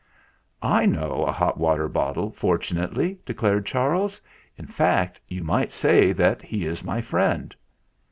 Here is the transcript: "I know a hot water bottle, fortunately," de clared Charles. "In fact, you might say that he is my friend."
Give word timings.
"I 0.63 0.87
know 0.87 1.25
a 1.27 1.31
hot 1.31 1.59
water 1.59 1.87
bottle, 1.87 2.31
fortunately," 2.31 3.19
de 3.23 3.35
clared 3.35 3.67
Charles. 3.67 4.19
"In 4.57 4.65
fact, 4.65 5.19
you 5.27 5.43
might 5.43 5.71
say 5.71 6.11
that 6.11 6.41
he 6.41 6.65
is 6.65 6.83
my 6.83 7.01
friend." 7.01 7.55